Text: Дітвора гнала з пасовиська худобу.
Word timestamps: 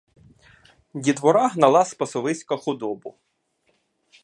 Дітвора 0.93 1.47
гнала 1.49 1.85
з 1.85 1.93
пасовиська 1.93 2.57
худобу. 2.57 3.15